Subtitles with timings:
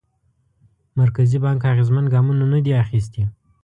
[0.99, 3.23] مرکزي بانک اغېزمن ګامونه ندي اخیستي.